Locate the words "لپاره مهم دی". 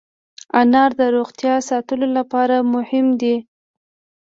2.17-3.35